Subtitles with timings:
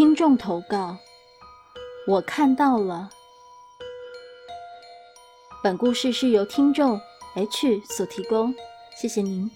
[0.00, 0.96] 听众投稿，
[2.06, 3.10] 我看到了。
[5.62, 6.98] 本故事是由听众
[7.34, 8.54] H 所提供，
[8.96, 9.50] 谢谢您。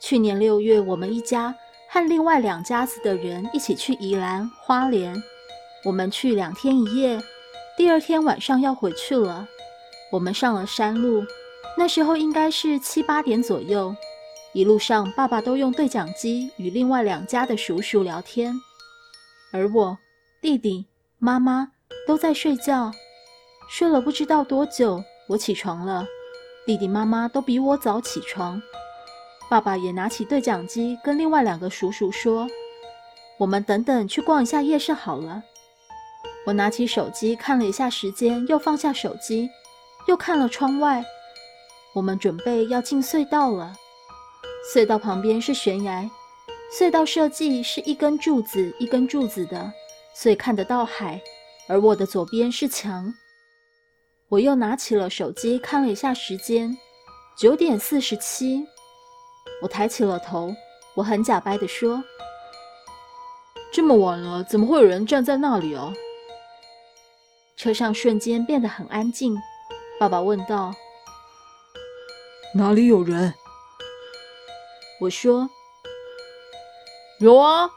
[0.00, 1.54] 去年六月，我们一家
[1.90, 5.22] 和另外两家子的人一起去宜兰花莲，
[5.84, 7.20] 我们去两天一夜，
[7.76, 9.46] 第二天晚上要回去了。
[10.10, 11.22] 我们上了山路，
[11.76, 13.94] 那时候应该是七八点左右。
[14.54, 18.54] 一路上，爸爸都用对讲机与另外两家的叔叔聊天，
[19.50, 19.96] 而我、
[20.42, 20.86] 弟弟、
[21.18, 21.72] 妈妈
[22.06, 22.92] 都在睡觉。
[23.70, 26.04] 睡了不知道多久，我起床了。
[26.66, 28.60] 弟弟、妈妈都比我早起床。
[29.48, 32.46] 爸爸也拿起对讲机跟另外两个叔叔说
[33.38, 35.42] ：“我们等等去逛一下夜市好了。”
[36.44, 39.48] 我拿起手机看了一下时间，又放下手机，
[40.06, 41.02] 又看了窗外。
[41.94, 43.74] 我们准备要进隧道了。
[44.62, 46.08] 隧道旁边是悬崖，
[46.72, 49.72] 隧道设计是一根柱子一根柱子的，
[50.14, 51.20] 所以看得到海。
[51.68, 53.12] 而我的左边是墙。
[54.28, 56.76] 我又拿起了手机看了一下时间，
[57.36, 58.66] 九点四十七。
[59.60, 60.54] 我抬起了头，
[60.94, 62.02] 我很假掰的说
[63.72, 65.92] ：“这么晚了，怎么会有人站在那里啊？”
[67.56, 69.36] 车上瞬间变得很安静。
[70.00, 70.74] 爸爸问道
[72.56, 73.32] ：“哪里有人？”
[75.02, 75.50] 我说
[77.18, 77.68] ：“有啊，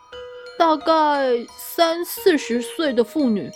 [0.59, 3.49] 大概三四十岁的妇女，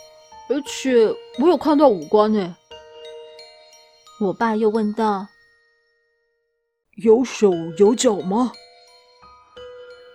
[0.50, 1.06] 而且
[1.40, 2.58] 我有看到五官呢。”
[4.22, 5.28] 我爸又问道
[7.04, 8.52] ：“有手有脚吗？”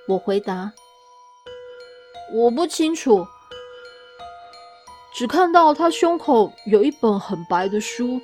[0.09, 0.73] 我回答
[2.35, 3.25] ：“我不清楚，
[5.15, 8.21] 只看到他胸口有一本很白的书，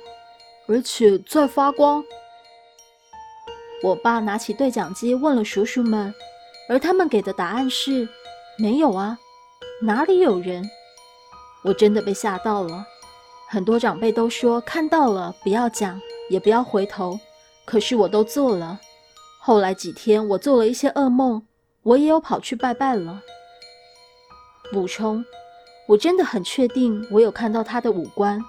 [0.67, 2.03] 而且在发光。”
[3.83, 6.13] 我爸拿起对讲机问了叔叔们，
[6.69, 8.07] 而他们给的答案是：
[8.57, 9.17] 没有啊，
[9.81, 10.69] 哪里有人？
[11.63, 12.85] 我真的被吓到了。
[13.49, 17.19] 很多长辈都说看到了不要讲，也不要回头，
[17.65, 18.79] 可是我都做了。
[19.39, 21.43] 后来几天我做了一些噩梦，
[21.81, 23.21] 我也有跑去拜拜了。
[24.71, 25.25] 补充，
[25.87, 28.39] 我真的很确定我有看到他的五官，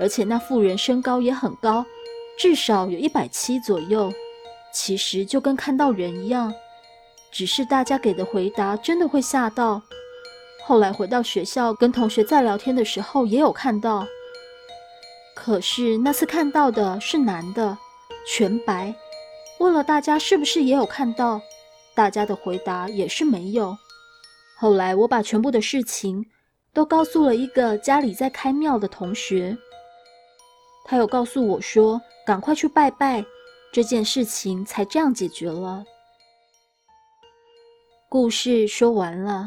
[0.00, 1.86] 而且那妇人身高也很高，
[2.36, 4.12] 至少有一百七左右。
[4.74, 6.52] 其实就跟看到人一样，
[7.30, 9.80] 只是大家给的回答真的会吓到。
[10.66, 14.04] 后来回到学校跟同学在聊天的时候，也有看到。
[15.34, 17.76] 可是那次看到的是男的，
[18.26, 18.94] 全白。
[19.60, 21.40] 问了大家是不是也有看到，
[21.94, 23.76] 大家的回答也是没有。
[24.56, 26.24] 后来我把全部的事情
[26.72, 29.56] 都告诉了一个家里在开庙的同学，
[30.84, 33.24] 他有告诉我说赶快去拜拜。
[33.74, 35.84] 这件事情才这样解决了。
[38.08, 39.42] 故事说完了。